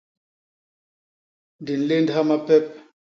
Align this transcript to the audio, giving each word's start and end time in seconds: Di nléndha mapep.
Di 1.65 1.73
nléndha 1.79 2.21
mapep. 2.27 2.65